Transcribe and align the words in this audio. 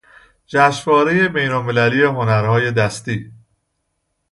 جشنوارهی 0.47 1.27
بینالمللی 1.27 2.03
هنرهای 2.03 2.71
دستی 2.71 3.31